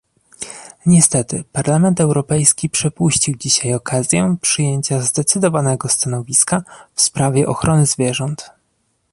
Niestety 0.85 1.43
Parlament 1.51 1.99
Europejski 2.01 2.69
przepuścił 2.69 3.35
dzisiaj 3.35 3.73
okazję 3.73 4.35
przyjęcia 4.41 5.01
zdecydowanego 5.01 5.89
stanowiska 5.89 6.63
w 6.95 7.01
sprawie 7.01 7.47
ochrony 7.47 7.85
zwierząt 7.85 8.49